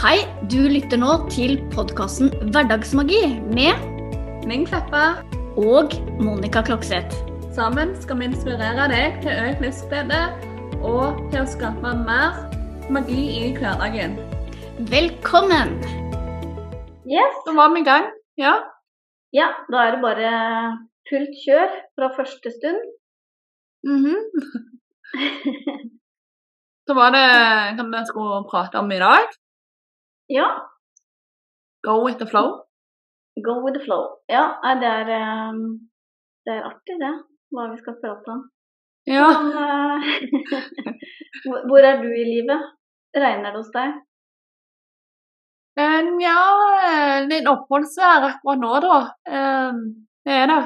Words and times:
Hei, 0.00 0.22
du 0.48 0.62
lytter 0.64 0.96
nå 0.96 1.10
til 1.28 1.58
podkasten 1.74 2.30
Hverdagsmagi 2.54 3.18
med 3.52 3.82
Ming 4.48 4.62
Kleppa. 4.64 5.20
og 5.60 5.92
Monica 6.16 6.62
Klokseth. 6.64 7.12
Sammen 7.52 7.92
skal 8.00 8.16
vi 8.16 8.30
inspirere 8.30 8.86
deg 8.88 9.18
til 9.20 9.34
økt 9.42 9.60
livsglede 9.60 10.20
og 10.80 11.18
til 11.34 11.42
å 11.42 11.50
skape 11.52 11.92
mer 12.06 12.38
magi 12.88 13.26
i 13.42 13.50
hverdagen. 13.58 14.16
Velkommen! 14.88 15.76
Yes. 17.04 17.36
da 17.44 17.52
var 17.60 17.74
vi 17.74 17.82
i 17.82 17.88
gang. 17.90 18.08
Ja. 18.40 18.54
Ja, 19.36 19.50
da 19.68 19.84
er 19.84 19.98
det 19.98 20.00
bare 20.06 20.32
fullt 21.10 21.36
kjør 21.44 21.76
fra 21.92 22.08
første 22.16 22.54
stund. 22.56 22.80
Mhm. 23.84 24.16
Så 26.88 26.96
var 26.96 27.12
det 27.12 27.26
hva 27.76 27.84
vi 27.84 28.04
skulle 28.08 28.42
prate 28.48 28.80
om 28.80 28.88
i 28.96 29.04
dag. 29.04 29.28
Ja, 30.30 30.46
Go 31.82 32.04
with 32.04 32.18
the 32.18 32.26
flow. 32.26 32.48
go 33.44 33.54
with 33.64 33.78
the 33.78 33.84
flow. 33.84 34.02
Ja, 34.28 34.42
det 34.80 34.86
er, 34.88 35.08
eh, 35.16 35.52
det 36.46 36.52
er 36.58 36.66
artig 36.68 36.96
det, 37.00 37.12
hva 37.54 37.64
vi 37.72 37.78
skal 37.80 37.96
prate 38.02 38.28
om. 38.34 38.42
Ja. 39.08 39.28
Men, 39.32 39.52
eh, 39.64 40.00
hvor- 41.68 41.84
er 41.90 42.02
du 42.02 42.08
i 42.12 42.24
livet? 42.28 42.60
Regner 43.16 43.50
det 43.50 43.56
hos 43.62 43.70
deg? 43.74 43.94
Nja, 45.80 46.02
ja, 46.20 46.40
eh, 46.90 47.26
litt 47.30 47.46
oppholdsvær 47.48 48.26
akkurat 48.28 48.60
nå, 48.60 48.72
da. 48.84 48.98
Eh, 49.26 49.72
Det 50.26 50.32
er 50.36 50.46
det. 50.46 50.62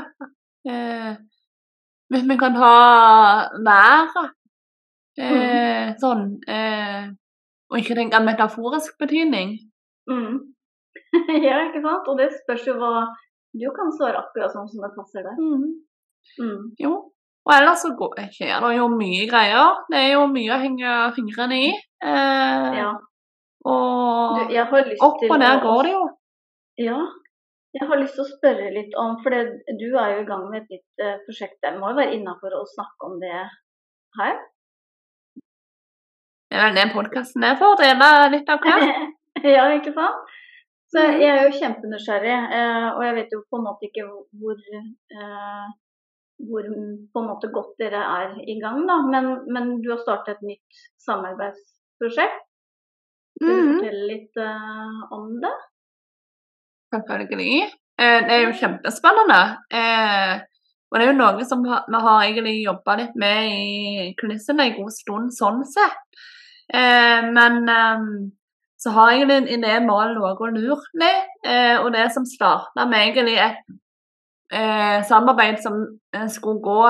Eh, 0.69 1.15
Hvis 2.11 2.25
vi 2.29 2.37
kan 2.37 2.55
ta 2.55 2.73
været 3.65 4.17
eh, 5.19 5.95
sånn 6.03 6.25
eh, 6.49 7.07
Og 7.75 7.81
ikke 7.81 7.97
tenke 7.99 8.17
en 8.21 8.29
metaforisk 8.29 8.95
betydning. 9.03 9.57
Mm. 10.11 10.37
ja, 11.47 11.57
ikke 11.67 11.83
sant? 11.83 12.07
Og 12.07 12.21
det 12.21 12.31
spørs 12.37 12.69
jo 12.69 12.77
hva 12.79 13.09
Du 13.55 13.67
kan 13.75 13.91
svare 13.95 14.19
akkurat 14.21 14.55
sånn 14.55 14.69
som 14.71 14.83
det 14.83 14.93
passer 14.95 15.27
deg. 15.27 15.41
Mm. 16.39 16.63
Jo. 16.81 16.93
Og 17.45 17.53
ellers 17.53 17.83
så 17.85 17.91
går, 17.99 18.23
skjer 18.33 18.63
det 18.65 18.71
jo 18.79 18.87
mye 18.91 19.27
greier. 19.29 19.83
Det 19.93 19.99
er 20.01 20.15
jo 20.15 20.23
mye 20.33 20.55
å 20.55 20.61
henge 20.63 20.95
fingrene 21.19 21.59
i. 21.67 21.75
Eh, 22.03 22.71
Ja. 22.81 22.93
Og 23.65 24.39
Du, 24.39 24.53
jeg 24.53 24.65
har 24.69 24.89
lyst 24.89 25.05
opp 25.05 25.23
og 25.25 25.39
ned 25.41 25.63
går 25.63 25.83
det 25.87 25.93
jo. 25.95 26.03
Ja. 26.85 26.99
Jeg 27.75 27.89
har 27.91 27.99
lyst 27.99 28.15
til 28.19 28.25
å 28.25 28.31
spørre 28.31 28.73
litt 28.75 28.93
om 29.01 29.17
For 29.23 29.35
det, 29.35 29.41
du 29.81 29.87
er 29.99 30.15
jo 30.15 30.19
i 30.23 30.27
gang 30.29 30.45
med 30.51 30.63
et 30.63 30.75
nytt 30.77 31.05
eh, 31.05 31.17
prosjekt. 31.27 31.59
Jeg 31.63 31.79
må 31.79 31.91
jo 31.93 31.99
være 31.99 32.17
innafor 32.19 32.55
å 32.59 32.65
snakke 32.75 33.09
om 33.09 33.17
det 33.23 33.39
her. 34.19 34.37
Det 36.55 36.61
er 36.61 36.69
vel 36.69 36.77
den 36.79 36.91
podkasten 36.95 37.43
er 37.43 37.57
for. 37.59 37.75
Dele 37.81 38.09
litt 38.31 38.51
av 38.53 38.61
hva. 38.63 38.75
ja, 39.57 39.65
ikke 39.75 39.91
sant? 39.97 40.29
Så 40.95 41.03
Mhm. 41.03 41.17
jeg 41.19 41.31
er 41.35 41.41
jo 41.49 41.57
kjempenysgjerrig, 41.59 42.35
eh, 42.55 42.85
og 42.95 43.01
jeg 43.03 43.15
vet 43.17 43.33
jo 43.35 43.41
på 43.51 43.59
en 43.59 43.65
måte 43.67 43.89
ikke 43.89 44.05
hvor 44.39 44.61
eh, 44.79 45.65
hvor 46.47 46.69
på 46.69 47.23
en 47.23 47.27
måte 47.27 47.51
godt 47.51 47.73
dere 47.83 47.99
er 48.21 48.37
i 48.47 48.55
gang, 48.63 48.85
da. 48.87 49.01
Men, 49.03 49.27
men 49.51 49.73
du 49.83 49.89
har 49.91 49.99
startet 50.05 50.37
et 50.37 50.47
nytt 50.47 50.79
samarbeidsprosjekt. 51.03 52.39
Vil 53.43 53.51
du 53.51 53.63
Mhm. 53.65 53.73
fortelle 53.81 54.07
litt 54.13 54.37
eh, 54.39 55.01
om 55.19 55.41
det? 55.43 55.55
Selvfølgelig. 56.95 57.65
Det 57.99 58.31
er 58.37 58.43
jo 58.47 58.55
kjempespennende. 58.61 59.43
Og 60.91 60.99
det 61.01 61.03
er 61.09 61.11
jo 61.11 61.19
noe 61.19 61.45
som 61.47 61.63
vi 61.67 61.71
har 62.07 62.23
egentlig 62.23 62.55
jobba 62.65 62.95
litt 63.01 63.15
med 63.19 63.51
i 63.51 64.15
kulissene 64.21 64.69
en 64.69 64.77
god 64.79 64.93
stund, 64.95 65.31
sånn 65.35 65.65
sett. 65.67 66.23
Eh, 66.73 67.27
men 67.35 67.69
eh, 67.69 68.09
så 68.85 68.91
har 68.91 69.11
jeg 69.11 69.23
egentlig 69.23 69.37
en 69.37 69.65
idé 69.65 69.77
om 69.81 69.87
noe 69.89 70.51
lurt. 70.53 70.91
Eh, 71.01 71.77
og 71.81 71.89
det 71.95 72.11
som 72.13 72.27
starta 72.29 72.85
med 72.85 73.01
egentlig 73.01 73.39
et 73.41 73.63
eh, 74.53 74.99
samarbeid 75.09 75.63
som 75.65 75.79
eh, 76.13 76.27
skulle 76.29 76.61
gå 76.65 76.81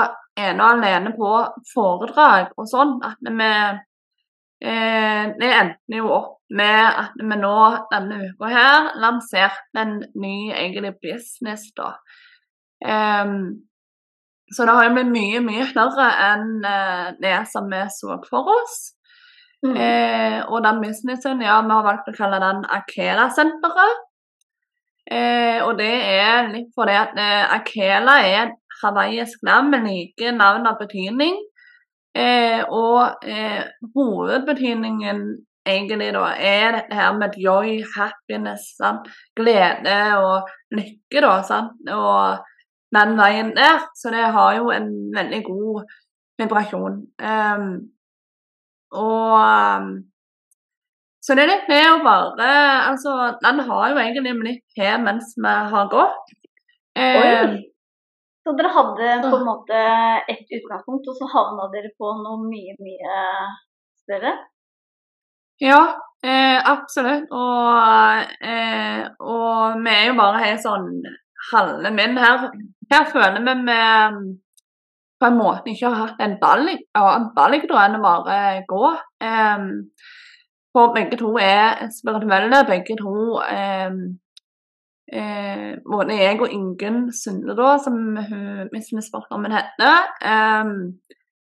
ene 0.43 0.65
og 0.65 0.71
alene 0.73 1.13
på 1.15 1.31
foredrag 1.71 2.51
og 2.59 2.71
sånn. 2.71 2.99
At 3.07 3.21
vi 3.23 3.51
Det 4.65 5.49
endte 5.53 5.99
jo 5.99 6.07
opp 6.09 6.39
med 6.57 6.85
at 6.87 7.19
vi 7.21 7.37
nå 7.37 7.57
denne 7.91 8.31
uka 8.31 8.49
her 8.49 8.87
lanserte 9.03 9.83
en 9.83 9.99
ny 10.17 10.55
egentlig 10.55 10.95
business, 11.03 11.67
da. 11.77 11.91
Um, 12.81 13.67
så 14.55 14.65
det 14.65 14.77
har 14.79 14.87
jo 14.87 14.95
blitt 14.95 15.13
mye, 15.13 15.43
mye 15.45 15.67
større 15.69 16.09
enn 16.31 16.65
det 17.21 17.37
som 17.51 17.69
vi 17.69 17.83
så 17.93 18.17
for 18.31 18.55
oss. 18.55 18.94
Mm. 19.65 19.77
Eh, 19.81 20.41
og 20.49 20.65
den 20.65 20.83
businessen, 20.83 21.41
ja, 21.43 21.61
vi 21.65 21.73
har 21.73 21.87
valgt 21.87 22.11
å 22.11 22.17
kalle 22.17 22.41
den 22.43 22.67
Akela-senteret. 22.77 24.03
Eh, 25.05 25.61
og 25.65 25.79
det 25.81 25.95
er 26.15 26.51
litt 26.53 26.71
fordi 26.77 26.95
at 26.97 27.17
eh, 27.21 27.57
Akela 27.57 28.19
er 28.25 28.39
et 28.47 28.79
hawaiisk 28.83 29.43
navn 29.45 29.73
med 29.73 29.89
like 29.89 30.33
navn 30.37 30.69
og 30.69 30.79
betydning. 30.81 31.41
Eh, 32.15 32.63
og 32.69 33.25
eh, 33.27 33.65
hovedbetydningen 33.97 35.25
egentlig 35.67 36.11
da 36.15 36.29
er 36.37 36.77
dette 36.77 36.99
her 36.99 37.15
med 37.19 37.37
joy, 37.41 37.79
happiness, 37.97 38.69
sant? 38.79 39.09
glede 39.37 39.97
og 40.21 40.51
lykke, 40.77 41.25
da. 41.25 41.39
Sant? 41.47 41.81
Og 41.89 42.45
den 42.95 43.17
veien 43.19 43.55
der. 43.57 43.89
Så 43.97 44.13
det 44.15 44.29
har 44.37 44.59
jo 44.59 44.71
en 44.75 44.91
veldig 45.17 45.43
god 45.49 45.97
vibrasjon. 46.39 47.01
Ehm, 47.23 47.71
og 49.01 49.37
ehm, 49.41 49.93
Så 51.25 51.35
det 51.37 51.45
er 51.45 51.53
litt 51.53 51.69
med 51.71 51.85
å 51.89 52.01
bare 52.05 52.49
Altså, 52.91 53.15
den 53.43 53.63
har 53.69 53.85
jo 53.93 54.01
egentlig 54.03 54.35
blitt 54.41 54.81
her 54.81 54.99
mens 55.03 55.35
vi 55.37 55.55
har 55.75 55.89
gått. 55.93 56.35
Eh, 56.97 57.55
Så 58.45 58.53
dere 58.59 58.73
hadde 58.77 59.13
på 59.25 59.37
en 59.39 59.47
måte 59.47 59.79
ett 60.29 60.51
utgangspunkt, 60.59 61.07
og 61.09 61.17
så 61.17 61.31
havna 61.33 61.71
dere 61.73 61.95
på 61.97 62.11
noe 62.21 62.43
mye, 62.45 62.75
mye 62.85 63.21
større? 64.05 64.35
Ja, 65.65 65.81
eh, 66.27 66.59
absolutt. 66.61 67.31
Og, 67.33 68.35
eh, 68.45 69.07
og 69.21 69.81
vi 69.81 69.95
er 69.95 70.09
jo 70.11 70.19
bare 70.19 70.43
helt 70.45 70.65
sånn 70.65 70.91
halve 71.53 71.93
min 71.95 72.19
her. 72.21 72.51
Her 72.93 73.05
føler 73.13 73.41
vi 73.47 73.55
vi 73.69 73.79
på 75.21 75.29
en 75.31 75.39
måte 75.39 75.71
ikke 75.73 75.91
har 75.93 76.09
hatt 76.09 76.21
en 76.21 76.37
ball 76.41 76.69
i- 76.69 76.81
annen 76.95 77.31
ball 77.37 77.55
i 77.55 77.63
da 77.67 77.85
enn 77.85 77.97
å 77.99 78.03
bare 78.03 78.65
gå. 78.69 78.85
Um, 79.21 79.69
for 80.75 80.95
begge 80.95 81.17
to 81.17 81.37
er 81.39 81.89
spirituelle. 81.95 82.65
Begge 82.67 82.97
to 82.99 83.39
um, 83.39 83.99
eh, 85.13 85.77
Både 85.87 86.19
jeg 86.19 86.41
og 86.41 86.51
Ingunn 86.51 87.13
Sunde, 87.13 87.55
da, 87.57 87.77
som 87.79 88.17
hun 88.17 88.69
misforstår 88.73 89.47
heter, 89.55 89.97
um, 90.35 90.99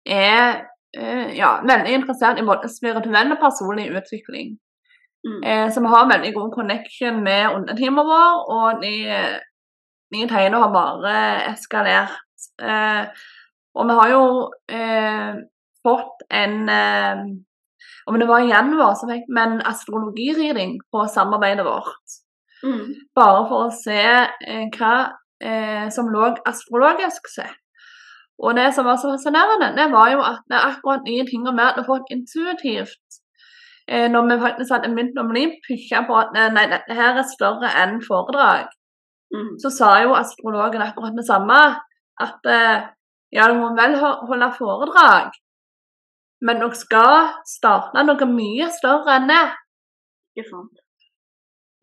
er 0.06 0.62
uh, 1.00 1.28
ja, 1.34 1.50
veldig 1.66 1.94
interessert 1.98 2.38
i 2.38 2.46
både 2.46 2.70
spirituell 2.70 3.34
og 3.34 3.42
personlig 3.42 3.90
utvikling. 3.90 4.56
Mm. 5.26 5.42
Eh, 5.42 5.72
så 5.72 5.80
vi 5.80 5.86
har 5.86 6.12
veldig 6.12 6.34
god 6.34 6.52
connection 6.54 7.22
med 7.24 7.50
underteamet 7.54 8.06
vår, 8.06 8.36
og 8.54 8.82
de, 8.82 8.94
de 10.14 10.28
tegnene 10.30 10.60
har 10.62 10.70
bare 10.72 11.14
eskalert. 11.52 12.14
Eh, 12.62 13.02
og 13.78 13.88
vi 13.88 13.96
har 13.98 14.10
jo 14.12 14.24
eh, 14.74 15.36
fått 15.86 16.24
en 16.34 16.56
eh, 16.68 17.20
Om 18.08 18.16
det 18.18 18.28
var 18.28 18.40
i 18.40 18.48
januar, 18.48 18.94
så 18.96 19.06
fikk 19.08 19.26
vi 19.28 19.40
en 19.42 19.58
astrologireading 19.68 20.78
på 20.92 21.02
samarbeidet 21.12 21.64
vårt. 21.66 22.14
Mm. 22.64 22.94
Bare 23.14 23.42
for 23.50 23.66
å 23.66 23.74
se 23.76 24.00
eh, 24.00 24.64
hva 24.78 24.94
eh, 25.44 25.90
som 25.92 26.08
lå 26.08 26.30
astrologisk 26.48 27.28
sett. 27.28 27.58
Og 28.38 28.56
det 28.56 28.70
som 28.74 28.86
var 28.88 28.96
så 29.02 29.12
fascinerende, 29.12 29.74
det 29.76 29.90
var 29.92 30.08
jo 30.14 30.24
at 30.24 30.40
det 30.48 30.56
er 30.56 30.70
akkurat 30.70 31.04
nye 31.04 31.26
ting 31.28 31.44
vi 31.44 31.58
hadde 31.60 31.84
fått 31.84 32.08
intuitivt 32.14 33.20
eh, 33.90 34.08
når 34.08 34.28
vi 34.30 34.40
faktisk 34.46 34.72
hadde 34.72 34.92
begynt 34.94 35.20
å 35.20 35.28
bli 35.28 35.44
pusha 35.68 36.04
på 36.08 36.16
at 36.22 36.36
nei, 36.54 36.64
dette 36.70 36.96
her 36.96 37.18
er 37.18 37.28
større 37.28 37.76
enn 37.82 37.98
foredrag, 38.08 38.72
Mm. 39.28 39.58
så 39.60 39.70
sa 39.70 39.88
jo 40.02 40.14
astrologen 40.16 40.82
akkurat 40.82 41.16
det 41.16 41.26
samme. 41.26 41.58
At 42.20 42.46
eh, 42.48 42.86
ja, 43.34 43.48
du 43.48 43.58
må 43.60 43.72
vel 43.76 43.96
holde 44.00 44.48
foredrag, 44.56 45.34
men 46.46 46.60
dere 46.62 46.78
skal 46.78 47.32
starte 47.48 48.04
noe 48.06 48.28
mye 48.30 48.68
større 48.72 49.18
enn 49.18 49.28
det. 49.30 49.44
Ikke 50.38 50.48
sant. 50.48 50.82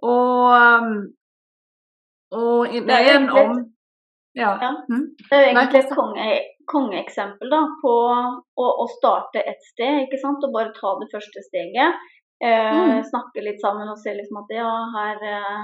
Og, 0.05 0.55
um, 0.55 0.99
og 2.35 2.75
ideen 2.75 3.29
om 3.29 3.63
Ja. 4.35 4.49
Ja. 4.59 4.71
Mm. 4.91 5.05
Det 5.15 5.31
er 5.31 5.43
jo 5.45 5.51
egentlig 5.53 5.79
et 5.79 5.93
konge, 5.95 6.25
kongeeksempel 6.67 7.51
da, 7.53 7.61
på 7.79 7.91
å, 8.11 8.65
å 8.83 8.85
starte 8.97 9.39
et 9.47 9.61
sted, 9.71 10.01
ikke 10.05 10.19
sant? 10.19 10.43
og 10.43 10.51
bare 10.51 10.73
ta 10.75 10.91
det 10.99 11.07
første 11.13 11.43
steget. 11.45 12.01
Eh, 12.43 12.73
Mm. 12.75 13.03
Snakke 13.07 13.43
litt 13.45 13.61
sammen 13.63 13.87
og 13.87 13.97
se 14.01 14.11
liksom 14.11 14.41
at 14.41 14.49
ja, 14.51 14.71
her, 14.97 15.21
eh, 15.23 15.61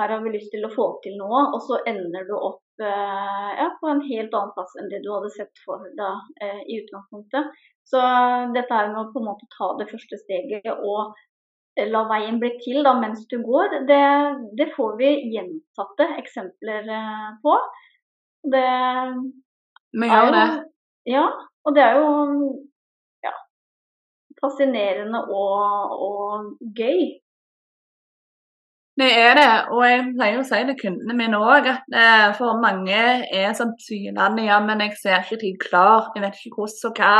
her 0.00 0.12
har 0.12 0.20
vi 0.26 0.34
lyst 0.34 0.52
til 0.52 0.66
å 0.68 0.74
få 0.74 0.90
til 1.04 1.16
noe, 1.16 1.46
og 1.54 1.60
så 1.64 1.80
ender 1.88 2.28
du 2.28 2.34
opp 2.36 2.61
ja, 2.80 3.66
på 3.80 3.90
en 3.90 4.00
helt 4.06 4.32
annen 4.34 4.54
plass 4.56 4.72
enn 4.80 4.88
det 4.92 5.02
du 5.04 5.10
hadde 5.12 5.32
sett 5.34 5.60
for 5.64 5.82
deg 5.98 6.46
eh, 6.46 6.62
i 6.64 6.78
utgangspunktet. 6.80 7.52
Så 7.84 8.00
dette 8.54 8.78
her 8.78 8.88
med 8.92 9.00
å 9.02 9.10
på 9.12 9.20
en 9.20 9.28
måte 9.28 9.48
ta 9.52 9.72
det 9.80 9.90
første 9.90 10.18
steget 10.22 10.70
og 10.72 11.12
la 11.92 12.02
veien 12.08 12.38
bli 12.40 12.50
til 12.60 12.82
da, 12.84 12.92
mens 13.00 13.24
du 13.30 13.38
går, 13.44 13.78
det, 13.88 14.02
det 14.58 14.68
får 14.76 14.96
vi 14.98 15.12
gjentatte 15.34 16.08
eksempler 16.20 16.90
eh, 16.98 17.30
på. 17.44 17.56
Det 18.52 18.66
Vi 19.92 20.10
gjør 20.10 20.28
jo 20.28 20.34
det. 20.36 20.46
Ja, 21.12 21.24
og 21.66 21.74
det 21.76 21.82
er 21.82 21.98
jo 21.98 22.08
ja, 23.24 23.32
fascinerende 24.42 25.24
og, 25.32 25.96
og 26.06 26.72
gøy. 26.78 27.18
Det 29.02 29.08
er 29.18 29.34
det, 29.34 29.48
og 29.74 29.80
jeg 29.82 30.02
pleier 30.14 30.38
å 30.38 30.44
si 30.46 30.58
til 30.68 30.76
kundene 30.78 31.14
mine 31.18 31.38
òg 31.42 31.66
at 31.72 31.94
eh, 31.98 32.28
for 32.38 32.60
mange 32.62 32.98
er 33.34 33.54
sånn 33.58 33.72
tvilende 33.82 34.44
ja, 34.46 34.60
men 34.62 34.84
jeg 34.84 34.92
ser 35.00 35.24
ikke 35.24 35.40
tid 35.40 35.56
klar, 35.64 36.10
jeg 36.14 36.22
vet 36.22 36.38
ikke 36.38 36.60
hvordan 36.60 36.90
og 36.92 37.00
hva. 37.02 37.14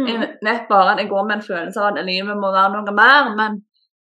Jeg 0.00 0.16
Mm. 0.16 0.22
vet 0.46 0.68
bare 0.70 0.92
at 0.94 1.00
jeg 1.02 1.10
går 1.10 1.26
med 1.28 1.34
en 1.36 1.42
følelse 1.44 1.80
av 1.82 1.98
at 1.98 2.06
livet 2.06 2.38
må 2.40 2.48
være 2.54 2.70
noe 2.72 2.94
mer, 2.96 3.26
men 3.36 3.58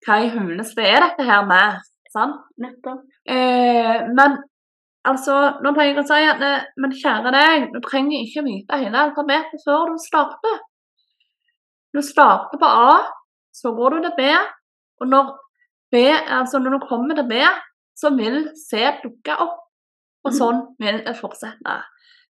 hva 0.04 0.18
i 0.26 0.32
huleste 0.34 0.84
er 0.84 1.06
dette 1.06 1.24
her 1.24 1.46
med? 1.48 1.78
Sant? 2.12 2.42
Nettopp. 2.60 3.06
Eh, 3.32 4.02
men 4.18 4.36
altså, 5.08 5.38
nå 5.64 5.72
pleier 5.78 5.94
jeg 5.94 6.02
å 6.04 6.08
si 6.10 6.20
at 6.34 6.44
eh, 6.44 6.66
men 6.84 6.92
kjære 7.00 7.32
deg, 7.38 7.70
du 7.72 7.80
trenger 7.86 8.26
ikke 8.26 8.44
vite 8.50 8.82
hele 8.82 9.06
alfabetet 9.06 9.64
før 9.64 9.94
du 9.94 10.02
starter. 10.04 10.60
Du 11.96 12.02
starter 12.04 12.60
på 12.60 12.68
A, 12.90 12.98
så 13.56 13.72
går 13.78 13.96
du 13.96 14.02
til 14.10 14.16
B, 14.20 14.28
og 15.00 15.08
når, 15.14 15.32
B, 15.96 16.04
altså 16.40 16.60
når 16.60 16.76
du 16.76 16.88
kommer 16.90 17.16
til 17.16 17.28
B, 17.30 17.40
så 17.96 18.12
vil 18.18 18.42
C 18.60 18.84
dukke 19.04 19.38
opp. 19.40 19.62
Og 20.26 20.32
Mhm. 20.32 20.38
sånn 20.40 20.62
vil 20.82 21.04
det 21.06 21.16
fortsette. 21.18 21.76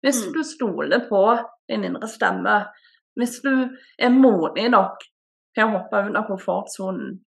Hvis 0.04 0.26
Mm. 0.26 0.32
du 0.34 0.42
stoler 0.42 1.08
på 1.08 1.20
din 1.68 1.84
indre 1.84 2.08
stemme, 2.08 2.56
hvis 3.16 3.40
du 3.44 3.70
er 3.98 4.10
modig 4.10 4.68
nok 4.70 4.98
til 5.54 5.64
å 5.64 5.70
hoppe 5.70 6.00
ut 6.10 6.16
av 6.16 6.26
komfortsonen. 6.26 7.20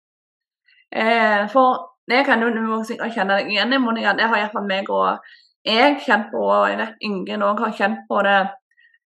Eh, 0.91 1.47
for 1.49 1.91
det 2.09 2.25
kan 2.25 2.41
jo 2.41 2.49
du 2.49 2.83
sikkert 2.83 3.13
kjenne 3.13 3.37
deg 3.37 3.51
igjen 3.51 3.73
i, 3.73 3.77
Monica. 3.77 4.13
Det 4.13 4.27
har 4.27 4.37
iallfall 4.37 4.67
meg 4.67 4.89
og 4.89 5.19
jeg 5.65 5.99
kjent 6.05 6.31
på, 6.31 6.41
og 6.41 6.67
jeg 6.69 6.77
vet 6.77 6.95
ingen 7.01 7.41
òg 7.41 7.59
har 7.59 7.71
kjent 7.71 8.07
på 8.09 8.23
det 8.23 8.49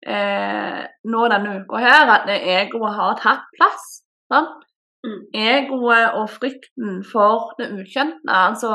eh, 0.07 0.85
nå 1.07 1.29
denne 1.31 1.55
uka 1.63 1.79
her, 1.81 2.09
at 2.13 2.27
egoet 2.29 2.93
har 2.93 3.15
tatt 3.15 3.47
plass. 3.57 4.03
Sant? 4.31 4.64
Mm. 5.05 5.19
Egoet 5.37 6.15
og 6.17 6.29
frykten 6.33 7.03
for 7.05 7.53
det 7.59 7.69
ukjente. 7.75 8.25
Altså 8.31 8.71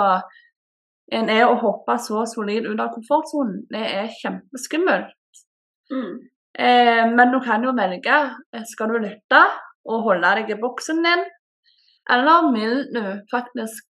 en 1.11 1.31
er 1.33 1.47
å 1.49 1.59
hoppe 1.59 1.97
så 1.99 2.23
solid 2.31 2.69
ut 2.69 2.81
av 2.81 2.93
komfortsonen. 2.95 3.65
Det 3.71 3.83
er 3.83 4.13
kjempeskummelt. 4.21 5.17
Mm. 5.91 6.13
Eh, 6.55 7.05
men 7.11 7.35
du 7.35 7.41
kan 7.43 7.65
jo 7.67 7.75
velge. 7.75 8.19
eh, 8.55 8.65
Skal 8.67 8.93
du 8.93 8.99
lytte 9.03 9.43
og 9.91 10.05
holde 10.07 10.35
deg 10.39 10.51
i 10.51 10.61
boksen 10.61 11.03
din, 11.03 11.25
eller 12.11 12.51
vil 12.55 12.77
du 12.95 13.03
faktisk 13.31 13.87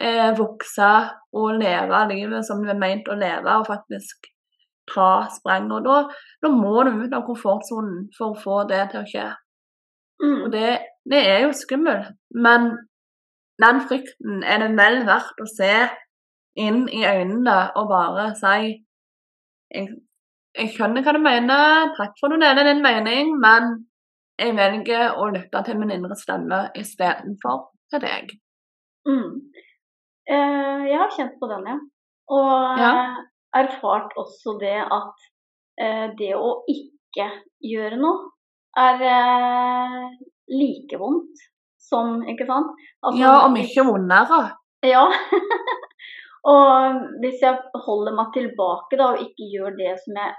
eh, 0.00 0.30
vokse 0.38 0.90
og 1.32 1.58
leve 1.58 2.02
livet 2.12 2.46
som 2.46 2.62
du 2.62 2.70
er 2.70 2.78
meint 2.78 3.08
å 3.08 3.18
leve, 3.18 3.58
og 3.58 3.66
faktisk 3.66 4.28
ta 4.92 5.26
sprang? 5.34 5.70
Og 5.72 5.82
da, 5.86 5.96
da 6.42 6.52
må 6.52 6.84
du 6.86 6.92
ut 7.02 7.16
av 7.16 7.26
komfortsonen 7.26 8.06
for 8.16 8.34
å 8.34 8.40
få 8.44 8.62
det 8.70 8.84
til 8.92 9.02
å 9.02 9.10
skje. 9.10 9.26
Mm. 10.22 10.42
Og 10.46 10.52
det, 10.52 10.78
det 11.10 11.20
er 11.28 11.40
jo 11.44 11.52
skummelt, 11.56 12.14
men 12.34 12.70
den 13.62 13.80
frykten 13.88 14.42
er 14.44 14.62
det 14.62 14.70
vel 14.78 15.02
verdt 15.08 15.40
å 15.40 15.48
se 15.50 15.72
inn 16.60 16.86
i 16.88 17.02
øynene 17.04 17.56
og 17.76 17.88
bare 17.90 18.30
si 18.38 18.54
jeg, 19.74 19.88
jeg 20.56 20.72
skjønner 20.72 21.04
hva 21.04 21.12
du 21.16 21.20
mener, 21.24 21.92
takk 21.98 22.14
for 22.20 22.30
at 22.30 22.36
du 22.36 22.44
deler 22.44 22.68
din 22.68 22.82
mening, 22.84 23.34
men 23.42 23.72
jeg 24.40 24.54
velger 24.56 25.16
å 25.20 25.28
lytte 25.34 25.62
til 25.66 25.78
min 25.80 25.92
indre 25.96 26.16
stemme 26.16 26.66
istedenfor 26.76 27.66
til 27.92 28.02
deg. 28.04 28.32
Mm. 29.08 29.40
Eh, 30.28 30.84
jeg 30.90 31.00
har 31.00 31.12
kjent 31.16 31.36
på 31.40 31.48
den, 31.50 31.66
ja. 31.70 31.76
Og 32.36 32.80
Ja. 32.80 32.92
erfart 33.56 34.16
også 34.16 34.56
det 34.60 34.78
at 34.82 35.26
eh, 35.80 36.08
det 36.18 36.32
å 36.36 36.62
ikke 36.68 37.28
gjøre 37.64 38.00
noe 38.00 38.30
er 38.76 39.02
eh, 39.10 40.06
like 40.52 40.98
vondt 41.00 41.44
som 41.86 42.22
Ikke 42.26 42.46
sant? 42.48 42.72
Altså, 43.02 43.20
Ja, 43.20 43.32
og 43.46 43.52
mye 43.54 43.84
vondere. 43.86 44.40
Ja. 44.86 45.04
og 46.54 46.96
hvis 47.22 47.42
jeg 47.44 47.82
holder 47.86 48.16
meg 48.16 48.32
tilbake 48.34 48.98
da, 48.98 49.12
og 49.14 49.22
ikke 49.22 49.50
gjør 49.52 49.76
det 49.78 49.92
som 50.02 50.18
jeg 50.18 50.34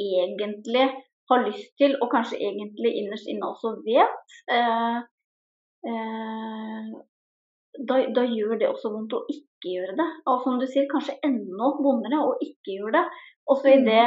egentlig 0.00 0.84
har 1.30 1.44
lyst 1.46 1.70
til, 1.80 1.96
og 2.02 2.10
kanskje 2.12 2.40
egentlig 2.40 2.92
innerst 3.00 3.28
inne 3.30 3.48
også 3.48 3.72
vet, 3.86 4.36
eh, 4.52 4.98
eh, 5.88 6.90
da, 7.88 8.00
da 8.16 8.24
gjør 8.26 8.58
det 8.60 8.68
også 8.68 8.92
vondt 8.92 9.16
å 9.16 9.24
ikke 9.30 9.76
gjøre 9.76 9.96
det. 10.00 10.08
Og 10.28 10.42
som 10.44 10.58
du 10.60 10.66
sier, 10.68 10.88
kanskje 10.90 11.16
enda 11.26 11.70
vondere 11.80 12.20
å 12.24 12.34
ikke 12.44 12.76
gjøre 12.76 12.96
det. 12.98 13.04
Og 13.48 13.60
så 13.60 13.72
i 13.72 13.78
Mm. 13.80 13.86
det, 13.88 14.04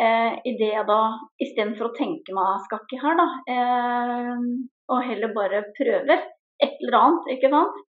eh, 0.00 0.34
i 0.44 0.52
det 0.60 0.70
jeg 0.72 0.86
da, 0.88 1.00
istedenfor 1.44 1.90
å 1.90 1.96
tenke 1.96 2.34
meg 2.36 2.62
skal 2.66 2.82
ikke 2.84 3.00
her, 3.02 3.18
da, 3.20 3.26
eh, 3.54 4.44
og 4.94 5.02
heller 5.08 5.34
bare 5.36 5.62
prøver 5.78 6.16
et 6.62 6.78
eller 6.82 6.98
annet, 7.00 7.28
ikke 7.36 7.50
sant, 7.52 7.82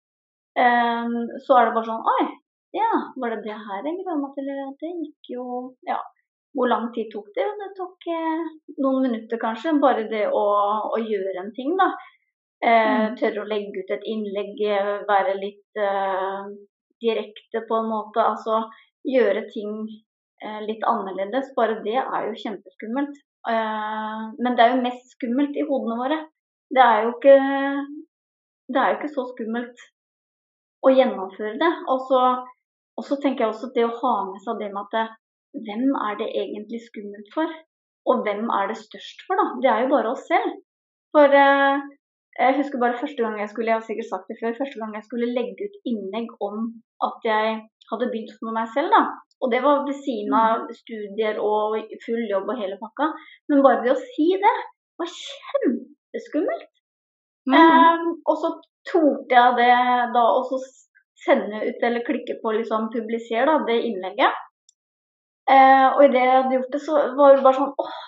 eh, 0.58 1.16
så 1.46 1.60
er 1.60 1.70
det 1.70 1.76
bare 1.78 1.90
sånn 1.92 2.10
Oi, 2.16 2.26
ja, 2.76 2.92
var 3.22 3.32
det 3.36 3.44
det 3.46 3.56
her 3.68 3.86
jeg 3.88 3.98
gleda 4.02 4.18
meg 4.22 4.36
til? 4.36 4.52
Det 4.82 4.92
gikk 5.06 5.34
jo 5.38 5.46
Ja. 5.88 6.02
Hvor 6.56 6.70
lang 6.72 6.86
tid 6.96 7.10
tok 7.12 7.26
det? 7.36 7.44
Det 7.60 7.66
tok 7.76 8.06
eh, 8.08 8.44
noen 8.80 9.02
minutter, 9.04 9.38
kanskje. 9.42 9.74
Bare 9.84 10.06
det 10.08 10.22
å, 10.32 10.44
å 10.96 11.00
gjøre 11.04 11.42
en 11.42 11.50
ting, 11.58 11.74
da. 11.80 11.90
Eh, 12.64 13.10
Mm. 13.12 13.16
tørre 13.20 13.42
å 13.44 13.50
legge 13.50 13.82
ut 13.84 13.92
et 13.92 14.06
innlegg, 14.08 14.56
eh, 14.64 14.92
være 15.10 15.34
litt 15.42 15.76
eh, 15.84 16.46
direkte 17.04 17.62
på 17.68 17.76
en 17.82 17.90
måte. 17.92 18.24
Altså 18.24 18.62
gjøre 19.04 19.44
ting 19.52 19.74
litt 20.68 20.84
annerledes. 20.90 21.52
Bare 21.58 21.80
det 21.86 21.98
er 22.02 22.30
jo 22.30 22.40
kjempeskummelt. 22.44 23.20
Eh, 23.50 24.24
men 24.42 24.58
det 24.58 24.66
er 24.66 24.74
jo 24.74 24.86
mest 24.86 25.14
skummelt 25.16 25.58
i 25.58 25.66
hodene 25.70 26.00
våre. 26.00 26.22
Det 26.74 26.82
er 26.82 27.04
jo 27.06 27.14
ikke, 27.16 27.36
det 28.74 28.82
er 28.82 28.92
jo 28.92 28.98
ikke 29.00 29.14
så 29.14 29.28
skummelt 29.34 29.86
å 30.86 30.94
gjennomføre 30.94 31.56
det. 31.62 31.72
Og 31.94 32.08
så, 32.10 32.24
og 32.98 33.08
så 33.08 33.20
tenker 33.22 33.46
jeg 33.46 33.54
også 33.54 33.72
det 33.76 33.86
å 33.88 33.96
ha 34.02 34.16
med 34.32 34.42
seg 34.46 34.62
det 34.62 34.72
med 34.74 34.98
at 35.00 35.16
hvem 35.66 35.86
er 36.02 36.18
det 36.20 36.32
egentlig 36.36 36.82
skummelt 36.88 37.30
for? 37.36 37.52
Og 38.10 38.26
hvem 38.26 38.50
er 38.54 38.70
det 38.70 38.80
størst 38.82 39.24
for, 39.28 39.40
da? 39.40 39.46
Det 39.64 39.70
er 39.72 39.86
jo 39.86 39.94
bare 39.94 40.12
oss 40.14 40.26
selv. 40.30 40.58
For 41.16 41.38
eh, 41.42 41.86
jeg 42.36 42.58
husker 42.58 42.82
bare 42.82 43.00
første 43.00 43.24
gang 43.24 43.38
jeg 43.40 43.52
skulle, 43.52 43.72
jeg 43.72 43.80
har 43.80 43.86
sikkert 43.88 44.10
sagt 44.10 44.32
det 44.32 44.38
før, 44.42 44.58
første 44.58 44.82
gang 44.82 44.98
jeg 44.98 45.06
skulle 45.08 45.32
legge 45.32 45.70
ut 45.70 45.78
innlegg 45.92 46.34
om 46.44 46.58
at 47.08 47.30
jeg 47.30 47.54
hadde 47.92 48.10
begynt 48.12 48.44
med 48.44 48.58
meg 48.58 48.74
selv, 48.76 48.92
da. 48.92 49.04
Og 49.44 49.52
det 49.52 49.60
var 49.66 49.84
ved 49.88 49.98
siden 50.06 50.34
av 50.38 50.70
studier 50.74 51.42
og 51.44 51.76
full 52.06 52.24
jobb 52.30 52.48
og 52.50 52.62
hele 52.62 52.78
pakka. 52.80 53.12
Men 53.52 53.66
bare 53.66 53.84
det 53.84 53.94
å 53.94 54.00
si 54.00 54.30
det 54.42 54.56
var 55.00 55.12
kjempeskummelt. 55.12 56.72
Mm. 57.46 57.58
Um, 57.60 58.08
og 58.26 58.40
så 58.42 58.52
torde 58.90 59.36
jeg 59.36 59.58
det 59.60 59.76
da 60.16 60.24
og 60.40 60.48
så 60.50 60.62
sende 61.26 61.62
ut 61.68 61.84
eller 61.86 62.06
klikke 62.06 62.40
på 62.42 62.56
liksom 62.56 62.90
publiser 62.94 63.48
da, 63.50 63.60
det 63.68 63.82
innlegget. 63.90 64.42
Uh, 65.46 65.94
og 65.94 66.02
idet 66.08 66.24
jeg 66.24 66.36
hadde 66.40 66.58
gjort 66.58 66.74
det, 66.74 66.82
så 66.82 67.02
var 67.20 67.36
det 67.36 67.46
bare 67.46 67.60
sånn 67.60 67.74
åh, 67.84 68.00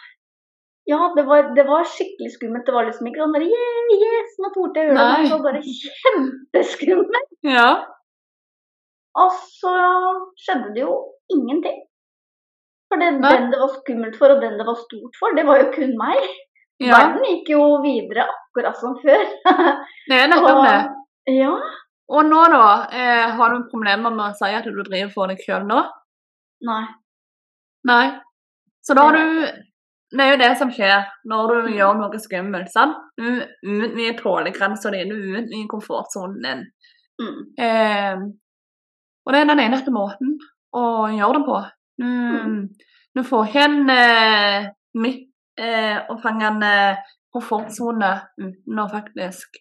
ja, 0.88 1.12
det 1.18 1.26
var, 1.28 1.52
det 1.58 1.68
var 1.68 1.90
skikkelig 1.92 2.32
skummelt. 2.34 2.66
Det 2.66 2.74
var 2.74 2.88
liksom 2.88 3.10
ikke 3.10 3.26
sånn 3.26 3.44
yeah, 3.44 3.94
yes, 3.94 4.38
nå 4.42 4.50
torde 4.56 4.80
jeg 4.82 4.90
gjøre 4.90 5.04
det. 5.04 5.22
Det 5.28 5.34
var 5.36 5.46
bare 5.46 5.62
kjempeskummelt. 5.84 7.34
Ja. 7.46 7.70
Og 9.18 9.34
så 9.58 9.74
skjedde 10.44 10.74
det 10.76 10.84
jo 10.84 10.96
ingenting. 11.34 11.80
For 12.88 13.02
den, 13.02 13.18
den 13.24 13.50
det 13.52 13.60
var 13.60 13.72
skummelt 13.74 14.16
for, 14.20 14.32
og 14.32 14.44
den 14.44 14.60
det 14.60 14.68
var 14.68 14.78
stort 14.80 15.18
for, 15.20 15.34
det 15.36 15.44
var 15.48 15.60
jo 15.64 15.72
kun 15.74 15.96
meg. 16.00 16.22
ja. 16.80 16.94
Verden 16.94 17.26
gikk 17.28 17.50
jo 17.56 17.64
videre 17.84 18.28
akkurat 18.32 18.78
som 18.80 18.96
før. 19.02 19.26
Det 20.08 20.20
er 20.22 20.30
nettopp 20.32 20.62
det. 20.68 20.78
ja. 21.42 21.52
Og 22.08 22.24
nå, 22.24 22.44
da? 22.54 22.68
Eh, 22.96 23.26
har 23.36 23.52
du 23.52 23.66
problemer 23.72 24.14
med 24.14 24.30
å 24.30 24.36
si 24.40 24.54
at 24.56 24.64
du 24.70 24.78
driver 24.80 25.10
for 25.12 25.28
deg 25.34 25.42
sjøl 25.44 25.66
nå? 25.68 25.82
Nei. 26.70 26.84
Nei. 27.90 28.06
Så 28.86 28.96
da 28.96 29.10
har 29.10 29.18
du 29.18 29.42
Det 30.16 30.24
er 30.24 30.30
jo 30.32 30.40
det 30.40 30.52
som 30.56 30.70
skjer 30.72 31.02
når 31.28 31.52
du 31.52 31.74
gjør 31.76 31.98
noe 32.00 32.20
skummelt. 32.24 32.70
sant? 32.72 32.96
Du 33.20 33.26
utvider 33.28 34.16
tålegrensa 34.22 34.94
di, 34.94 35.02
du 35.10 35.18
utvider 35.18 35.68
komfortsonen 35.68 36.46
din. 36.46 36.62
Mm. 37.20 37.42
Eh, 37.60 38.22
og 39.28 39.34
det 39.34 39.42
er 39.42 39.50
den 39.50 39.60
eneste 39.60 39.92
måten 39.92 40.38
å 40.78 40.84
gjøre 41.12 41.40
det 41.40 41.46
på. 41.48 41.58
Du, 42.00 42.08
nå 43.18 43.24
får 43.28 43.50
ikke 43.50 43.66
en 43.68 43.92
eh, 43.92 44.68
midt 45.04 45.60
eh, 45.60 45.98
og 46.08 46.22
fange 46.24 46.48
en 46.48 46.64
eh, 46.64 47.02
komfortsone 47.36 48.12
uten 48.40 48.80
å 48.80 48.88
faktisk 48.92 49.60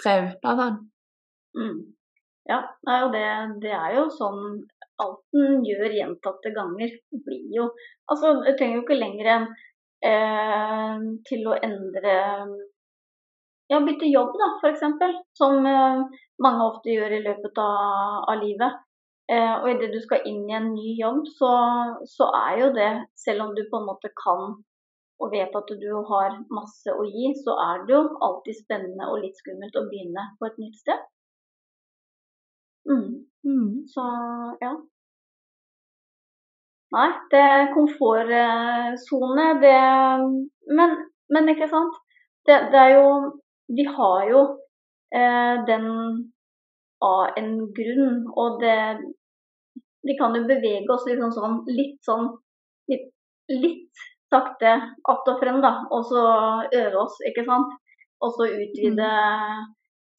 tre 0.00 0.16
ut 0.24 0.48
av 0.50 0.64
den. 0.64 0.80
Mm. 1.58 1.78
Ja, 2.48 2.58
nei, 2.88 2.98
og 3.04 3.14
det, 3.14 3.24
det 3.62 3.74
er 3.76 3.94
jo 4.00 4.08
sånn 4.16 4.42
alt 4.98 5.38
en 5.38 5.62
gjør 5.68 5.94
gjentatte 5.94 6.50
ganger, 6.56 6.98
blir 7.22 7.54
jo 7.54 7.68
Altså, 8.08 8.38
det 8.40 8.56
trenger 8.56 8.80
jo 8.80 8.82
ikke 8.86 8.96
lenger 8.98 9.30
enn 9.34 9.46
eh, 10.08 11.00
til 11.28 11.42
å 11.44 11.58
endre 11.60 12.14
ja, 13.68 13.80
bytte 13.84 14.08
jobb, 14.08 14.32
da, 14.40 14.46
f.eks. 14.62 14.84
Som 15.36 15.66
eh, 15.68 16.04
mange 16.40 16.68
ofte 16.70 16.94
gjør 16.94 17.18
i 17.18 17.24
løpet 17.26 17.60
av, 17.60 18.22
av 18.32 18.40
livet. 18.40 18.78
Eh, 19.28 19.54
og 19.60 19.66
idet 19.70 19.90
du 19.92 19.98
skal 20.00 20.24
inn 20.28 20.46
i 20.48 20.56
en 20.56 20.70
ny 20.72 20.94
jobb, 20.96 21.26
så, 21.36 21.50
så, 22.08 22.30
er 22.48 22.62
jo 22.62 22.68
det, 22.76 22.92
selv 23.20 23.44
om 23.44 23.54
du 23.56 23.66
på 23.68 23.80
en 23.80 23.88
måte 23.90 24.08
kan 24.16 24.56
og 25.18 25.32
vet 25.34 25.56
at 25.58 25.70
du 25.82 25.88
har 26.08 26.36
masse 26.54 26.92
å 26.94 27.04
gi, 27.04 27.32
så 27.42 27.56
er 27.60 27.82
det 27.86 27.96
jo 27.96 28.02
alltid 28.24 28.56
spennende 28.60 29.08
og 29.10 29.24
litt 29.24 29.40
skummelt 29.40 29.76
å 29.76 29.86
begynne 29.90 30.28
på 30.38 30.46
et 30.46 30.60
nytt 30.62 30.78
sted. 30.78 31.02
Mm. 32.88 33.26
Mm. 33.44 33.72
Så 33.90 34.04
ja. 34.62 34.72
Nei, 36.94 37.08
det 37.32 37.40
er 37.44 37.72
komfortsone, 37.74 39.48
det 39.60 39.74
men, 40.78 40.94
men, 41.34 41.50
ikke 41.52 41.68
sant. 41.68 41.98
Det, 42.48 42.62
det, 42.72 42.80
er 42.80 42.94
jo 42.94 43.08
Vi 43.76 43.84
har 43.84 44.22
jo 44.30 44.40
eh, 45.12 45.58
den 45.68 45.90
av 47.04 47.38
en 47.38 47.54
grunn, 47.76 48.26
og 48.34 48.60
det 48.64 48.80
Vi 50.06 50.14
kan 50.16 50.32
jo 50.32 50.46
bevege 50.46 50.86
oss 50.94 51.02
litt 51.08 51.18
sånn, 51.34 51.56
litt 51.66 51.98
sånn 52.06 52.28
litt, 52.88 53.08
litt 53.50 54.04
sakte 54.30 54.70
att 55.12 55.28
og 55.28 55.40
frem, 55.40 55.60
da. 55.60 55.72
Og 55.90 56.04
så 56.10 56.22
øve 56.82 56.96
oss, 57.04 57.16
ikke 57.28 57.44
sant. 57.48 57.72
Og 58.24 58.34
så 58.34 58.48
utvide 58.50 59.08
mm. 59.08 59.64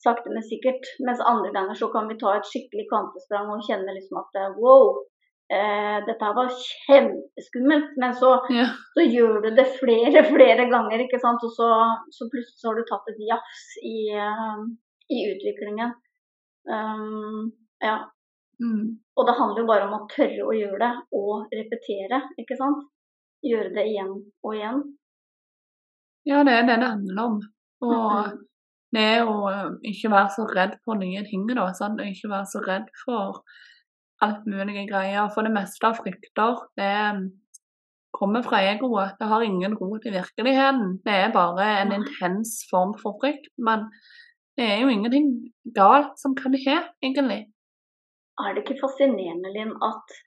sakte, 0.04 0.34
men 0.34 0.46
sikkert. 0.46 0.90
Mens 1.06 1.22
andre 1.32 1.52
ganger 1.56 1.78
så 1.78 1.92
kan 1.94 2.10
vi 2.10 2.18
ta 2.20 2.36
et 2.38 2.50
skikkelig 2.50 2.88
kvantesprang 2.92 3.52
og 3.54 3.64
kjenne 3.68 3.96
liksom 3.98 4.22
at 4.22 4.40
wow, 4.58 5.02
eh, 5.54 5.98
dette 6.08 6.34
var 6.40 6.52
kjempeskummelt. 6.88 7.96
Men 8.02 8.16
så, 8.22 8.36
ja. 8.56 8.70
så, 8.96 9.06
gjør 9.06 9.42
du 9.46 9.50
det 9.60 9.68
flere, 9.78 10.26
flere 10.34 10.70
ganger, 10.74 11.06
ikke 11.06 11.22
sant. 11.22 11.44
Og 11.46 11.56
så, 11.56 11.72
så 12.16 12.30
plutselig 12.32 12.62
så 12.62 12.72
har 12.72 12.80
du 12.80 12.86
tatt 12.90 13.14
et 13.14 13.26
jafs 13.32 13.66
i, 13.84 13.98
uh, 14.16 14.64
i 15.12 15.26
utviklingen. 15.34 15.98
Um, 16.68 17.52
ja. 17.84 17.98
Mm. 18.60 19.00
Og 19.16 19.28
det 19.28 19.36
handler 19.40 19.62
jo 19.64 19.70
bare 19.70 19.88
om 19.88 19.96
å 19.96 20.06
tørre 20.12 20.48
å 20.50 20.56
gjøre 20.56 20.80
det 20.82 20.94
og 21.16 21.54
repetere, 21.56 22.24
ikke 22.42 22.58
sant 22.60 22.88
gjøre 23.46 23.72
det 23.76 23.86
igjen 23.88 24.14
og 24.44 24.56
igjen. 24.56 24.84
Ja, 26.28 26.44
det 26.44 26.54
er 26.58 26.68
det 26.68 26.80
det 26.82 26.92
handler 26.92 27.22
om. 27.24 27.40
Og 27.88 28.38
det 28.96 29.04
er 29.16 29.28
å 29.30 29.36
eh, 29.50 29.68
ikke 29.92 30.12
være 30.12 30.32
så 30.36 30.46
redd 30.50 30.78
for 30.86 31.00
nye 31.00 31.24
ting, 31.28 31.46
da. 31.48 31.70
Sant? 31.78 32.02
Og 32.02 32.10
ikke 32.10 32.32
være 32.32 32.50
så 32.52 32.62
redd 32.66 32.90
for 33.04 33.44
alt 34.26 34.48
mulige 34.50 34.88
greier. 34.90 35.30
For 35.34 35.48
det 35.48 35.54
meste 35.56 35.88
av 35.88 36.00
frykter, 36.02 36.64
det 36.80 36.94
mm, 37.20 37.28
kommer 38.18 38.44
fra 38.46 38.62
egoet. 38.74 39.16
Det 39.20 39.30
har 39.32 39.46
ingen 39.46 39.78
rot 39.80 40.08
i 40.10 40.16
virkeligheten. 40.18 40.98
Det 41.06 41.20
er 41.26 41.36
bare 41.36 41.70
en 41.84 41.96
intens 42.02 42.60
form 42.72 42.96
for 43.00 43.18
frykt. 43.22 43.52
Men 43.58 43.88
det 44.60 44.68
er 44.68 44.82
jo 44.84 44.92
ingenting 44.92 45.30
galt 45.76 46.20
som 46.20 46.36
kan 46.36 46.56
skje, 46.60 46.76
egentlig. 47.04 47.42
Er 48.40 48.56
det 48.56 48.64
ikke 48.64 48.82
fascinerende, 48.82 49.52
Linn, 49.56 49.72
at 49.92 50.18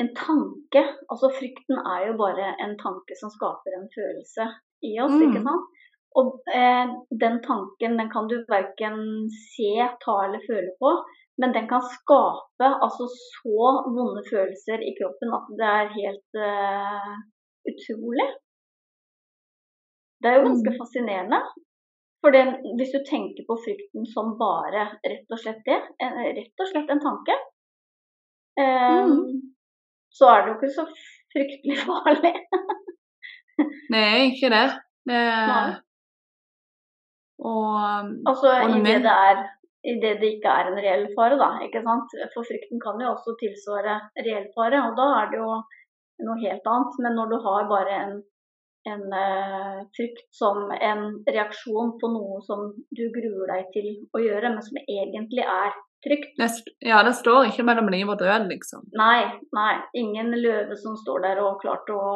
en 0.00 0.10
tanke 0.16 0.82
Altså 1.12 1.28
frykten 1.36 1.76
er 1.92 2.06
jo 2.08 2.16
bare 2.20 2.54
en 2.64 2.74
tanke 2.80 3.16
som 3.20 3.32
skaper 3.32 3.76
en 3.76 3.88
følelse 3.96 4.46
i 4.88 4.92
oss, 5.04 5.12
mm. 5.12 5.24
ikke 5.26 5.44
sant. 5.44 5.80
Og 6.20 6.28
eh, 6.60 6.92
den 7.22 7.36
tanken 7.44 7.98
den 8.00 8.08
kan 8.14 8.28
du 8.30 8.36
verken 8.50 8.96
se, 9.30 9.72
ta 10.04 10.16
eller 10.26 10.42
føle 10.48 10.72
på, 10.82 10.94
men 11.40 11.54
den 11.56 11.68
kan 11.70 11.84
skape 11.96 12.68
altså 12.84 13.06
så 13.12 13.68
vonde 13.94 14.24
følelser 14.32 14.82
i 14.88 14.94
kroppen 14.98 15.36
at 15.36 15.52
det 15.60 15.68
er 15.78 15.94
helt 15.98 16.40
eh, 16.48 17.12
utrolig. 17.72 18.28
Det 20.20 20.30
er 20.30 20.40
jo 20.40 20.48
ganske 20.48 20.72
mm. 20.72 20.80
fascinerende. 20.80 21.40
For 22.20 22.34
den, 22.36 22.50
hvis 22.76 22.90
du 22.92 23.00
tenker 23.06 23.46
på 23.48 23.56
frykten 23.64 24.04
som 24.08 24.34
bare 24.40 24.90
rett 25.06 25.32
og 25.32 25.40
slett 25.40 25.62
det, 25.64 25.78
en, 26.04 26.18
rett 26.36 26.62
og 26.64 26.68
slett 26.68 26.92
en 26.92 27.00
tanke, 27.00 27.36
eh, 28.60 29.06
mm 29.08 29.50
så 30.14 30.30
er 30.30 30.42
det 30.42 30.50
jo 30.50 30.56
ikke 30.58 30.74
så 30.74 30.86
fryktelig 31.34 31.78
farlig. 31.88 32.34
Nei, 33.92 34.30
ikke 34.30 34.50
det. 34.52 34.66
det 35.10 35.22
og, 37.40 37.76
altså 38.28 38.52
og 38.52 38.74
i 38.76 38.82
det 38.84 38.98
det 39.06 39.16
er 39.28 39.42
i 39.88 39.94
det 39.96 40.16
det 40.20 40.34
ikke 40.34 40.54
er 40.60 40.68
en 40.68 40.80
reell 40.84 41.06
fare, 41.16 41.38
da. 41.40 41.54
ikke 41.64 41.80
sant? 41.86 42.12
For 42.34 42.44
frykten 42.44 42.80
kan 42.82 43.00
jo 43.00 43.14
også 43.14 43.32
tilsvare 43.40 43.94
reell 44.18 44.50
fare, 44.56 44.82
og 44.84 44.98
da 44.98 45.06
er 45.22 45.30
det 45.30 45.38
jo 45.40 45.54
noe 46.26 46.36
helt 46.42 46.68
annet. 46.68 46.98
Men 47.00 47.16
når 47.16 47.30
du 47.30 47.36
har 47.46 47.70
bare 47.70 47.94
en, 47.96 48.18
en 48.88 49.02
uh, 49.12 49.80
frykt 49.96 50.28
som 50.32 50.70
en 50.72 51.02
reaksjon 51.28 51.96
på 52.00 52.10
noe 52.12 52.40
som 52.46 52.70
du 52.96 53.02
gruer 53.12 53.50
deg 53.52 53.68
til 53.74 53.90
å 54.16 54.22
gjøre, 54.22 54.54
men 54.54 54.64
som 54.64 54.80
egentlig 54.86 55.44
er 55.44 55.74
trygt. 56.04 56.40
Ja, 56.84 57.02
det 57.04 57.12
står 57.18 57.50
ikke 57.50 57.66
mellom 57.68 57.90
liv 57.92 58.08
og 58.08 58.20
død, 58.22 58.48
liksom. 58.52 58.86
Nei, 58.96 59.26
nei. 59.56 59.74
Ingen 60.00 60.32
løve 60.40 60.78
som 60.80 60.96
står 60.96 61.26
der 61.26 61.42
og 61.44 61.60
klarte 61.60 61.96
å 61.96 62.14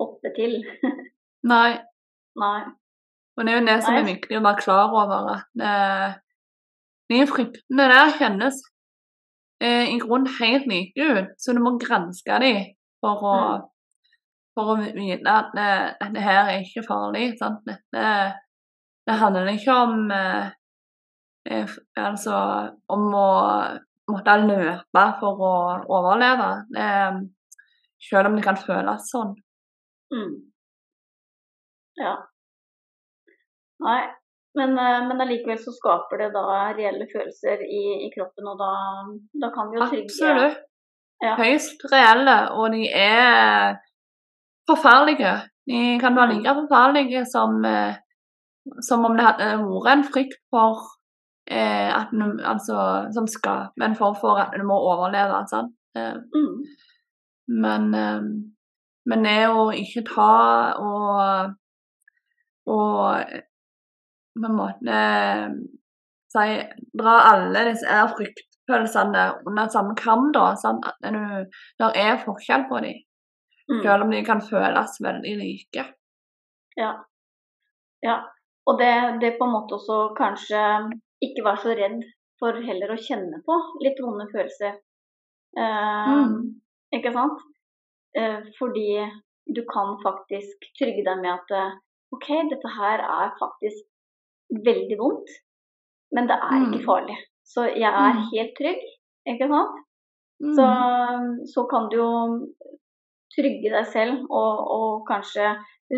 hoppe 0.00 0.32
til. 0.36 0.62
nei. 1.52 1.76
Nei. 2.36 2.60
Og 3.36 3.44
det 3.44 3.52
er 3.52 3.58
jo 3.58 3.66
det 3.66 3.76
som 3.84 3.98
er 3.98 4.08
viktig 4.08 4.38
å 4.38 4.44
være 4.44 4.62
klar 4.62 4.94
over, 4.96 5.28
at 5.34 5.64
eh, 5.68 6.16
de 7.12 7.20
fryktene 7.28 7.88
der 7.92 8.12
kjennes 8.16 8.62
eh, 9.60 9.92
i 9.92 9.98
grunnen 10.00 10.32
helt 10.38 10.68
like 10.70 11.08
ut, 11.08 11.34
så 11.40 11.52
du 11.56 11.60
må 11.64 11.74
granske 11.80 12.38
dem 12.42 12.62
for 13.04 13.24
å, 13.28 13.34
mm. 13.36 13.66
For 14.56 14.72
å 14.72 14.76
vite 14.80 15.32
at 15.32 15.52
det, 15.54 15.70
eh, 16.00 16.20
her 16.24 16.42
er 16.48 16.62
ikke 16.64 16.86
farlig. 16.86 17.34
Sant? 17.38 17.66
Det, 17.66 18.12
det 19.06 19.18
handler 19.20 19.52
ikke 19.52 19.80
om 19.84 20.06
eh, 20.10 20.54
Eh, 21.50 21.70
altså 22.02 22.36
om 22.92 23.06
å 23.14 23.30
måtte 24.10 24.36
løpe 24.42 25.04
for 25.20 25.42
å 25.46 25.54
overleve. 25.98 26.50
det, 26.74 26.90
selv 28.08 28.30
om 28.30 28.36
det 28.36 28.44
kan 28.44 28.58
føles 28.58 29.10
sånn. 29.12 29.34
Mm. 30.14 30.34
Ja. 32.02 32.14
Nei, 33.86 34.02
men, 34.58 34.76
eh, 34.78 35.00
men 35.08 35.22
allikevel 35.24 35.58
så 35.62 35.74
skaper 35.74 36.24
det 36.24 36.30
da 36.34 36.44
reelle 36.76 37.06
følelser 37.12 37.62
i, 37.64 37.82
i 38.06 38.10
kroppen, 38.14 38.50
og 38.52 38.60
da, 38.60 38.72
da, 39.42 39.50
kan 39.54 39.70
vi 39.70 39.80
jo 39.80 39.88
trygge 39.90 40.10
Absolutt. 40.10 40.62
Ja. 41.24 41.32
Høyst 41.38 41.84
reelle, 41.88 42.36
og 42.52 42.74
de 42.74 42.88
er 42.92 43.78
forferdelige. 44.70 45.34
De 45.66 45.98
kan 46.00 46.16
være 46.16 46.34
like 46.34 46.54
forferdelige 46.60 47.24
som, 47.30 47.58
som 48.88 49.04
om 49.06 49.16
det 49.18 49.26
hadde 49.26 49.48
vært 49.62 49.92
en 49.92 50.04
frykt 50.12 50.36
for 50.54 50.84
eh, 51.50 51.90
at 52.00 52.08
du, 52.12 52.38
altså, 52.44 53.08
som 53.14 53.26
skal 53.26 53.68
med 53.76 53.86
en 53.86 53.96
form 53.96 54.16
for 54.20 54.38
at 54.42 54.54
du 54.58 54.66
må 54.66 54.74
overleve. 54.74 55.42
sant? 55.50 55.74
Eh, 55.96 56.14
mm. 56.34 56.54
Men, 57.62 57.94
eh, 57.94 58.22
men 59.06 59.24
det 59.24 59.38
å 59.48 59.70
ikke 59.70 60.06
ta 60.14 60.32
og 60.82 61.54
og 62.66 63.26
på 64.36 64.48
en 64.48 64.56
måte 64.58 65.02
si, 66.34 66.46
dra 66.98 67.12
alle 67.30 67.60
disse 67.68 67.98
fryktfølelsene 68.16 69.26
under 69.46 69.68
samme 69.70 69.94
kam, 69.94 70.32
da. 70.34 70.48
Sant? 70.58 70.88
At 70.88 70.98
det, 71.14 71.46
der 71.78 71.94
er 71.94 72.24
forskjell 72.24 72.66
på 72.66 72.80
dem. 72.82 73.04
Mm. 73.70 73.82
Selv 73.82 74.06
om 74.06 74.12
de 74.14 74.22
kan 74.26 74.42
føles 74.44 74.98
veldig 75.02 75.34
like. 75.40 75.84
Ja. 76.78 76.92
ja. 78.04 78.16
Og 78.66 78.78
det, 78.78 78.92
det 79.22 79.36
på 79.38 79.46
en 79.46 79.54
måte 79.56 79.78
også 79.78 79.98
kanskje 80.18 80.60
ikke 81.24 81.44
være 81.46 81.62
så 81.64 81.74
redd 81.78 82.00
for 82.40 82.58
heller 82.68 82.92
å 82.92 83.00
kjenne 83.00 83.40
på 83.46 83.56
litt 83.82 84.00
vonde 84.04 84.28
følelser. 84.32 84.76
Eh, 85.56 86.10
mm. 86.12 86.36
Ikke 86.98 87.12
sant? 87.14 87.40
Eh, 88.16 88.42
fordi 88.58 88.90
du 89.56 89.62
kan 89.70 89.96
faktisk 90.02 90.68
trygge 90.78 91.04
deg 91.06 91.22
med 91.22 91.32
at 91.32 91.52
uh, 91.54 91.74
OK, 92.14 92.28
dette 92.50 92.70
her 92.76 93.02
er 93.02 93.34
faktisk 93.38 93.84
veldig 94.66 94.96
vondt, 94.98 95.30
men 96.14 96.28
det 96.30 96.38
er 96.38 96.56
ikke 96.64 96.82
mm. 96.82 96.86
farlig. 96.86 97.18
Så 97.46 97.66
jeg 97.70 97.90
er 97.90 98.16
mm. 98.16 98.24
helt 98.32 98.56
trygg, 98.58 98.82
ikke 99.32 99.48
sant? 99.52 99.82
Mm. 100.42 100.54
Så, 100.58 100.66
så, 101.52 101.64
kan 101.70 101.86
du 101.92 101.96
jo 102.00 102.10
trygge 103.36 103.72
deg 103.72 103.90
selv 103.92 104.24
og, 104.30 104.62
og 104.76 105.04
kanskje 105.08 105.52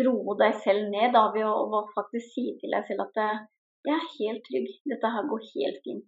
roe 0.05 0.35
deg 0.39 0.59
selv 0.63 0.89
ned 0.91 1.15
da, 1.15 1.29
ved 1.33 1.47
å, 1.47 1.85
faktisk 1.95 2.35
si 2.35 2.45
til 2.59 2.75
deg 2.75 2.85
selv 2.89 3.07
at 3.07 3.23
jeg 3.87 3.95
er 3.95 4.09
helt 4.17 4.43
trygg. 4.45 4.67
Dette 4.91 5.13
her 5.13 5.29
går 5.29 5.45
helt 5.53 5.79
fint. 5.85 6.05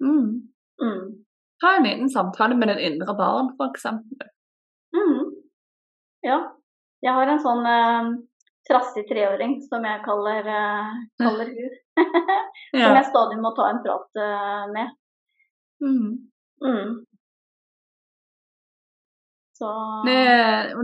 Mm. 0.00 0.30
Mm. 0.80 1.02
Ha 1.62 1.74
en 1.76 1.84
liten 1.84 2.08
samtale 2.08 2.56
med 2.56 2.70
ditt 2.72 2.86
indre 2.86 3.14
barn, 3.18 3.52
f.eks. 3.58 3.86
Mm. 4.96 5.26
Ja. 6.24 6.38
Jeg 7.00 7.16
har 7.16 7.32
en 7.32 7.42
sånn 7.42 7.64
uh, 7.64 8.08
trassig 8.68 9.06
treåring 9.08 9.58
som 9.66 9.84
jeg 9.88 10.02
kaller, 10.04 10.48
uh, 10.48 10.96
kaller 11.20 11.52
hun. 11.52 11.76
som 12.72 12.82
ja. 12.82 12.94
jeg 12.96 13.06
stadig 13.10 13.38
må 13.42 13.52
ta 13.56 13.70
en 13.72 13.82
prat 13.84 14.20
uh, 14.20 14.64
med. 14.72 14.96
Mm. 15.84 16.10
Så 19.60 19.70
det, 20.06 20.20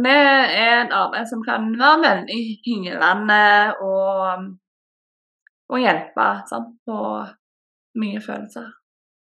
det, 0.05 0.15
er 0.61 0.83
et 0.83 0.93
arbeid 0.93 1.29
som 1.31 1.41
kan 1.47 1.71
være 1.81 2.03
veldig 2.05 2.41
hylende 2.67 3.43
og 3.81 4.51
og 5.73 5.83
hjelpe 5.83 6.27
sant? 6.51 6.75
på 6.87 6.99
mye 8.01 8.21
følelser. 8.23 8.67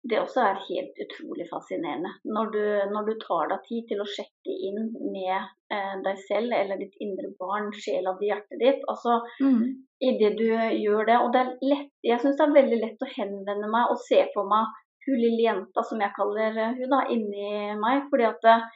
Det 0.05 0.19
også 0.21 0.41
er 0.45 0.65
helt 0.67 0.99
utrolig 1.01 1.45
fascinerende. 1.49 2.11
Når 2.29 2.49
du, 2.53 2.63
når 2.91 3.07
du 3.07 3.13
tar 3.23 3.47
deg 3.49 3.63
tid 3.65 3.87
til 3.89 4.03
å 4.03 4.09
sjekke 4.09 4.53
inn 4.67 4.83
med 5.13 5.33
eh, 5.73 5.95
deg 6.05 6.19
selv 6.27 6.53
eller 6.53 6.77
ditt 6.81 6.93
indre 7.01 7.31
barn, 7.39 7.71
sjela 7.73 8.13
di, 8.19 8.29
hjertet 8.29 8.61
ditt. 8.61 8.83
Altså, 8.91 9.17
Mm. 9.41 9.63
idet 10.09 10.37
du 10.37 10.45
gjør 10.45 11.07
det 11.09 11.17
Og 11.23 11.31
det 11.33 11.41
er 11.41 11.53
lett, 11.71 11.91
jeg 12.03 12.19
syns 12.21 12.37
det 12.37 12.45
er 12.45 12.57
veldig 12.59 12.79
lett 12.83 13.05
å 13.05 13.13
henvende 13.15 13.71
meg 13.71 13.93
og 13.93 13.97
se 14.05 14.21
på 14.35 14.45
meg 14.45 14.75
hun 15.05 15.19
lille 15.21 15.43
jenta, 15.45 15.83
som 15.85 16.01
jeg 16.01 16.13
kaller 16.17 16.53
hun 16.77 16.93
da, 16.93 17.01
inni 17.09 17.73
meg. 17.81 18.05
Fordi 18.11 18.29
at 18.29 18.49
eh, 18.51 18.69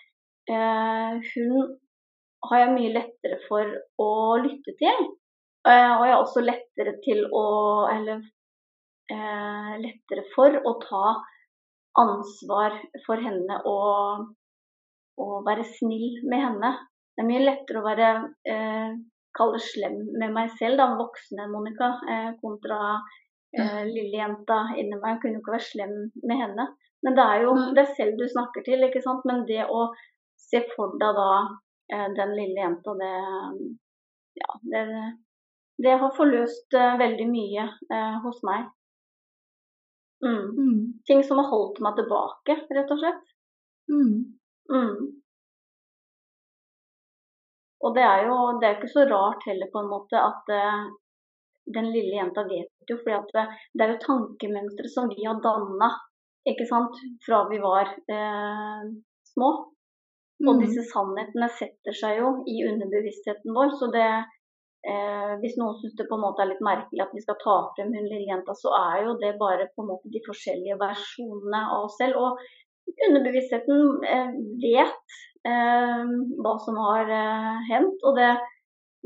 hun 0.50 1.78
har 2.48 2.62
jeg 2.64 2.74
mye 2.74 2.92
lettere 2.96 3.40
for 3.48 3.72
å 4.02 4.12
lytte 4.42 4.76
til. 4.80 5.08
Eh, 5.68 5.92
og 5.92 6.06
jeg 6.06 6.14
har 6.14 6.22
også 6.22 6.44
lettere 6.46 6.96
til 7.04 7.26
å 7.36 7.46
Eller 7.92 8.22
eh, 9.12 9.72
lettere 9.84 10.24
for 10.36 10.56
å 10.56 10.76
ta 10.84 11.06
ansvar 12.00 12.78
for 13.04 13.20
henne 13.20 13.58
og, 13.68 14.30
og 15.20 15.48
være 15.48 15.66
snill 15.68 16.22
med 16.32 16.46
henne. 16.46 16.74
Det 17.16 17.26
er 17.26 17.28
mye 17.28 17.48
lettere 17.48 17.82
å 17.82 17.88
være 17.88 18.12
eh, 18.48 18.94
kall 19.36 19.56
det 19.56 19.64
slem 19.66 19.98
med 20.22 20.32
meg 20.36 20.54
selv, 20.60 20.80
da, 20.80 20.94
voksne 21.00 21.50
Monica, 21.52 21.90
eh, 22.08 22.30
kontra 22.40 22.80
eh, 23.58 23.82
lille 23.90 24.22
jenta 24.22 24.62
inni 24.78 24.96
meg. 24.96 25.18
Jeg 25.18 25.22
kunne 25.24 25.40
jo 25.40 25.44
ikke 25.44 25.58
være 25.58 25.68
slem 25.68 25.98
med 26.24 26.46
henne. 26.46 26.70
Men 27.04 27.16
det 27.16 27.26
er 27.26 27.44
jo 27.44 27.58
det 27.58 27.76
deg 27.82 27.92
selv 27.98 28.22
du 28.22 28.26
snakker 28.32 28.64
til, 28.64 28.86
ikke 28.88 29.04
sant. 29.04 29.28
Men 29.28 29.44
det 29.50 29.66
å 29.68 29.90
se 30.50 30.64
for 30.76 30.98
deg 31.02 31.16
da 31.18 31.30
eh, 31.94 32.08
den 32.18 32.36
lille 32.38 32.66
jenta, 32.66 32.96
det 33.04 33.14
Ja, 34.40 34.54
det, 34.72 34.84
det 35.84 35.96
har 36.02 36.16
forløst 36.16 36.76
eh, 36.78 36.98
veldig 37.02 37.26
mye 37.32 37.66
eh, 37.68 38.20
hos 38.24 38.44
meg. 38.48 38.68
Mm. 40.26 40.46
Mm. 40.60 40.82
Ting 41.08 41.24
som 41.24 41.42
har 41.42 41.50
holdt 41.52 41.80
meg 41.84 41.98
tilbake, 41.98 42.56
rett 42.76 42.94
og 42.94 43.02
slett. 43.02 43.34
Mm. 43.92 44.16
Mm. 44.72 45.20
Og 47.80 47.96
det 47.96 48.04
er 48.04 48.26
jo 48.28 48.38
det 48.60 48.68
er 48.68 48.78
ikke 48.78 48.92
så 48.92 49.06
rart 49.08 49.46
heller 49.48 49.72
på 49.72 49.82
en 49.82 49.92
måte 49.92 50.20
at 50.20 50.52
eh, 50.52 50.84
den 51.78 51.90
lille 51.94 52.18
jenta 52.18 52.44
vet 52.50 52.92
jo, 52.92 52.98
for 52.98 53.30
det, 53.34 53.46
det 53.78 53.86
er 53.86 53.94
jo 53.94 54.04
tankemønstre 54.06 54.90
som 54.92 55.10
vi 55.12 55.26
har 55.26 55.42
danna 55.44 55.92
fra 57.26 57.44
vi 57.50 57.60
var 57.62 57.92
eh, 58.10 58.88
små. 59.34 59.50
Og 60.48 60.54
Mm. 60.56 60.60
disse 60.64 60.84
sannhetene 60.88 61.50
setter 61.52 61.96
seg 62.00 62.20
jo 62.22 62.28
i 62.48 62.62
underbevisstheten 62.70 63.52
vår. 63.56 63.74
Så 63.80 63.90
det 63.92 64.06
eh, 64.88 65.34
Hvis 65.42 65.58
noen 65.60 65.76
syns 65.82 65.96
det 66.00 66.06
på 66.08 66.16
en 66.16 66.24
måte 66.24 66.42
er 66.42 66.52
litt 66.54 66.62
merkelig 66.64 67.02
at 67.04 67.12
vi 67.14 67.22
skal 67.26 67.36
ta 67.42 67.56
frem 67.76 67.92
hun 67.92 68.06
lille 68.08 68.30
jenta, 68.30 68.54
så 68.56 68.72
er 68.78 69.04
jo 69.06 69.18
det 69.20 69.34
bare 69.40 69.68
på 69.76 69.84
en 69.84 69.90
måte 69.92 70.12
de 70.14 70.22
forskjellige 70.28 70.78
versjonene 70.80 71.64
av 71.76 71.90
oss 71.90 71.98
selv. 72.00 72.16
Og 72.16 72.40
underbevisstheten 73.10 74.00
eh, 74.08 74.32
vet 74.64 75.18
eh, 75.46 76.06
hva 76.40 76.56
som 76.64 76.80
har 76.86 77.12
eh, 77.12 77.60
hendt. 77.74 78.00
Og 78.08 78.16
det, 78.16 78.32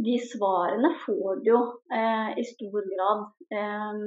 de 0.05 0.15
svarene 0.29 0.93
får 1.05 1.41
du 1.41 1.49
jo 1.51 1.59
eh, 1.93 2.29
i 2.37 2.45
stor 2.53 2.79
grad 2.93 3.25
eh, 3.57 4.05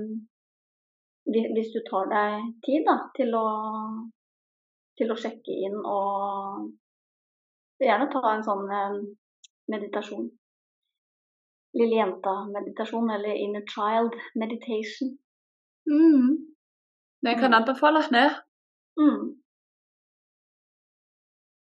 hvis 1.26 1.46
hvis 1.58 1.72
du 1.74 1.80
tar 1.90 2.06
deg 2.14 2.50
tid 2.62 2.84
da, 2.86 3.00
til 3.18 3.34
å, 3.34 3.46
til 4.98 5.10
å 5.10 5.16
sjekke 5.18 5.56
inn 5.66 5.80
og 5.82 6.68
gjerne 7.82 8.08
ta 8.12 8.22
en 8.34 8.44
sånn 8.46 8.66
eh, 8.72 8.98
meditasjon. 9.72 10.26
Lille 11.76 11.98
jenta-meditasjon 12.00 13.10
eller 13.12 13.36
inner 13.36 13.64
child 13.68 14.14
meditation. 14.40 15.16
Mm. 15.90 16.36
Det 17.26 17.34
kan 17.40 17.50
jeg 17.52 17.60
anbefales, 17.60 18.08
det. 18.14 18.28
Mm. 19.00 19.34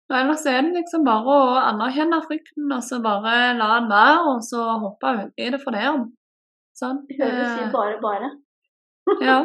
Og 0.05 0.15
ellers 0.19 0.45
er 0.45 0.61
det 0.61 0.75
liksom 0.77 1.03
bare 1.07 1.35
å 1.35 1.55
anerkjenne 1.65 2.19
frykten, 2.27 2.69
og 2.71 2.83
så 2.85 2.99
bare 3.03 3.55
la 3.57 3.69
den 3.79 3.89
være, 3.89 4.19
og 4.29 4.43
så 4.45 4.61
hoppe 4.83 5.13
uti 5.25 5.49
det 5.55 5.59
for 5.63 5.73
det. 5.75 5.87
Sånn. 6.77 7.01
Du 7.09 7.15
si 7.17 7.25
Eh, 7.25 7.71
bare, 7.73 7.97
bare. 8.03 8.29
Ja. 9.25 9.39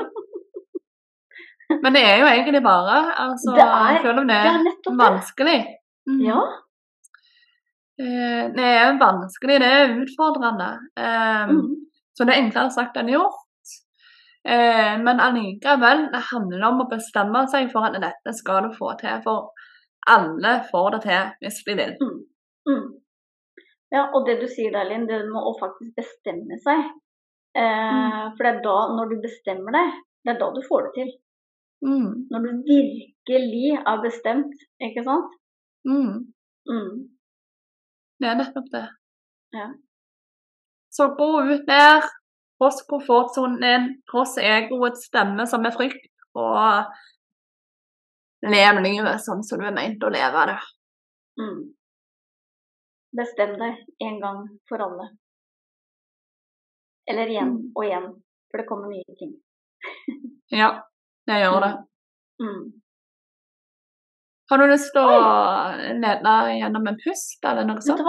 Men 1.82 1.94
det 1.94 2.02
er 2.04 2.16
jo 2.20 2.26
egentlig 2.28 2.62
bare, 2.62 3.00
altså, 3.24 3.54
Det 3.56 3.64
er- 3.66 4.02
selv 4.02 4.18
om 4.22 4.26
det 4.28 4.40
Det 4.44 4.92
er 4.92 4.96
vanskelig, 5.00 5.58
det. 5.58 5.76
Mm. 6.08 6.20
Ja. 6.26 6.40
Eh, 8.00 8.44
Det 8.56 8.64
er 8.64 8.98
vanskelig, 9.00 9.60
det 9.60 9.70
er 9.70 9.94
utfordrende. 10.02 10.70
Eh, 10.96 11.46
Mm. 11.50 11.76
Så 12.16 12.24
det 12.26 12.34
er 12.34 12.42
enklere 12.42 12.70
sagt 12.70 12.96
enn 12.96 13.08
gjort. 13.08 13.36
Eh, 14.44 14.96
Men 14.98 15.20
allikevel, 15.20 16.10
det 16.12 16.22
handler 16.32 16.64
om 16.68 16.80
å 16.80 16.88
bestemme 16.90 17.46
seg 17.48 17.70
for 17.72 17.84
at 17.84 18.00
dette 18.00 18.32
skal 18.34 18.62
du 18.68 18.74
få 18.76 18.94
til. 18.98 19.20
For 19.22 19.50
alle 20.08 20.64
får 20.70 20.90
det 20.92 21.02
til 21.02 21.30
hvis 21.42 21.64
de 21.66 21.74
vil. 21.76 21.96
Mm. 22.68 23.00
Ja, 23.92 24.06
og 24.14 24.26
det 24.26 24.40
du 24.40 24.46
sier 24.46 24.70
der, 24.72 24.84
Linn, 24.88 25.06
det 25.06 25.24
med 25.26 25.42
å 25.42 25.52
faktisk 25.60 25.94
bestemme 25.96 26.56
seg. 26.62 26.84
Eh, 27.56 28.30
For 28.36 28.42
det 28.44 28.52
er 28.56 28.62
da, 28.62 28.76
når 28.96 29.08
du 29.10 29.16
bestemmer 29.24 29.72
deg, 29.72 29.90
det 30.24 30.34
er 30.34 30.38
da 30.38 30.50
du 30.54 30.60
får 30.68 30.82
det 30.86 30.92
til. 30.94 31.10
Mm. 31.82 32.28
Når 32.30 32.40
du 32.44 32.50
virkelig 32.68 33.78
er 33.86 34.02
bestemt, 34.04 34.54
ikke 34.80 35.04
sant? 35.04 35.30
Mm. 35.88 36.32
Mm. 36.70 36.96
Det 38.20 38.28
er 38.28 38.36
nettopp 38.36 38.68
det. 38.72 38.84
Ja. 39.56 39.68
Så 40.90 41.06
gå 41.16 41.28
ut 41.52 41.66
der, 41.66 42.04
tross 42.60 42.82
komfortsonen 42.90 43.60
din, 43.62 43.86
tross 44.10 44.36
egoets 44.38 45.06
stemme 45.08 45.46
som 45.48 45.64
er 45.64 45.72
frykt, 45.76 46.10
og 46.36 46.90
lev 48.44 48.80
livet 48.84 49.22
sånn 49.24 49.42
som 49.46 49.60
du 49.60 49.66
er 49.68 49.76
meint 49.76 50.02
å 50.04 50.10
leve 50.12 50.46
det. 50.52 50.58
Mm. 51.40 51.60
Bestem 53.16 53.56
deg 53.58 53.80
en 54.06 54.20
gang 54.22 54.42
for 54.68 54.82
alle. 54.84 55.08
Eller 57.10 57.26
igjen 57.32 57.48
Mm. 57.56 57.72
og 57.74 57.84
igjen, 57.84 58.10
for 58.50 58.58
det 58.58 58.66
kommer 58.68 58.88
nye 58.92 59.16
ting. 59.18 59.32
Ja, 60.50 60.68
det 61.26 61.36
gjør 61.40 61.60
det. 61.62 61.72
Mm. 62.42 62.79
Har 64.50 64.58
du 64.58 64.66
lyst 64.66 64.90
til 64.94 65.06
å 65.06 65.18
lede 66.02 66.36
gjennom 66.58 66.88
en 66.90 66.98
pust, 66.98 67.38
eller 67.46 67.68
noe 67.68 67.82
sånt? 67.84 68.02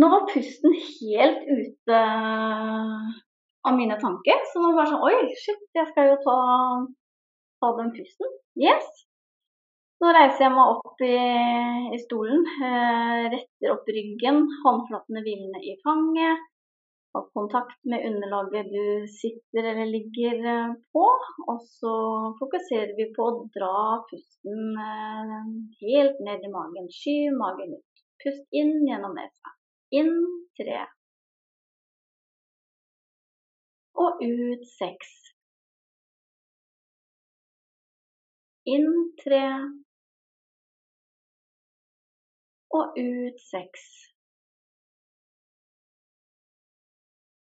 Nå 0.00 0.08
var 0.12 0.26
pusten 0.28 0.74
helt 0.76 1.46
ute 1.48 2.00
av 3.66 3.76
mine 3.76 3.96
tanker. 4.00 4.42
Så 4.52 4.62
nå 4.62 4.74
var 4.76 4.86
det 4.86 4.92
sånn 4.92 5.06
Oi, 5.08 5.30
shit, 5.40 5.62
jeg 5.76 5.88
skal 5.90 6.12
jo 6.12 6.18
ta, 6.26 6.36
ta 7.64 7.72
den 7.80 7.94
pusten. 7.96 8.36
Yes. 8.60 8.86
Så 10.00 10.12
reiser 10.16 10.46
jeg 10.46 10.52
meg 10.56 10.76
opp 10.76 11.02
i, 11.04 11.16
i 11.96 11.98
stolen, 12.00 12.44
eh, 12.64 13.24
retter 13.34 13.74
opp 13.74 13.88
ryggen, 13.92 14.46
håndflatene 14.62 15.24
hvilende 15.26 15.60
i 15.60 15.74
fanget. 15.84 16.46
Har 17.12 17.24
kontakt 17.34 17.80
med 17.90 18.06
underlaget 18.06 18.68
du 18.70 19.06
sitter 19.20 19.64
eller 19.70 19.86
ligger 19.86 20.44
eh, 20.54 20.74
på. 20.94 21.06
Og 21.50 21.62
så 21.78 21.94
fokuserer 22.38 22.92
vi 22.98 23.08
på 23.16 23.26
å 23.26 23.40
dra 23.56 23.80
pusten 24.10 24.78
eh, 24.84 25.48
helt 25.82 26.22
ned 26.26 26.46
i 26.46 26.52
magen. 26.54 26.86
Skyv 27.00 27.34
magen 27.40 27.74
ut. 27.78 28.04
Pust 28.22 28.60
inn 28.62 28.76
gjennom 28.86 29.16
nesa. 29.18 29.54
Inn 30.00 30.14
tre. 30.60 30.84
Og 34.04 34.22
ut 34.22 34.62
seks. 34.76 35.16
Inn 38.70 38.92
tre. 39.24 39.44
Og 42.78 43.02
ut 43.02 43.42
seks. 43.50 44.09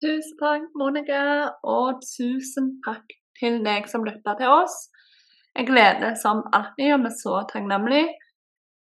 Tusen 0.00 0.36
takk, 0.40 0.70
Monica, 0.80 1.22
og 1.68 2.00
tusen 2.00 2.70
takk 2.86 3.12
til 3.36 3.58
deg 3.66 3.88
som 3.90 4.06
lytta 4.06 4.32
til 4.38 4.48
oss. 4.48 4.86
Jeg 5.52 5.68
gleder 5.68 6.14
som 6.16 6.40
alltid, 6.56 6.94
og 6.94 7.02
vi 7.04 7.10
er 7.10 7.16
så 7.18 7.40
takknemlige 7.50 8.08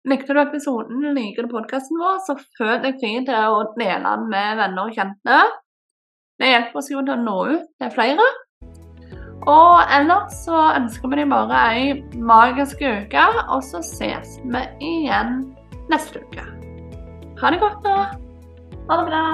Likte 0.03 0.35
du 0.35 0.39
episoden, 0.41 1.03
liker 1.15 1.45
du 1.45 1.51
podkasten 1.53 1.95
vår, 1.95 2.17
så 2.25 2.35
føl 2.57 2.73
deg 2.83 2.97
fri 2.99 3.13
til 3.23 3.37
å 3.55 3.61
dele 3.77 4.01
den 4.03 4.25
med 4.31 4.59
venner 4.59 4.89
og 4.89 4.97
kjente. 4.97 5.37
Det 6.39 6.49
hjelper 6.49 6.81
oss 6.81 6.91
jo 6.91 7.03
til 7.05 7.15
å 7.15 7.23
nå 7.23 7.37
ut 7.53 7.69
til 7.79 7.93
flere. 7.95 8.27
Og 9.47 9.95
ellers 9.95 10.43
så 10.43 10.59
ønsker 10.73 11.07
vi 11.07 11.21
deg 11.21 11.31
bare 11.31 11.65
ei 11.71 12.19
magisk 12.19 12.83
uke, 12.83 13.27
og 13.47 13.63
så 13.63 13.79
ses 13.93 14.39
vi 14.43 14.67
igjen 14.91 15.45
neste 15.91 16.19
uke. 16.19 16.47
Ha 17.39 17.55
det 17.55 17.63
godt, 17.63 17.83
da. 17.87 17.99
Ha 18.89 18.99
det 18.99 19.05
bra. 19.07 19.27